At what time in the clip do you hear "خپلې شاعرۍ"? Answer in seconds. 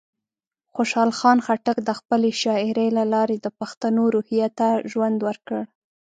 1.99-2.87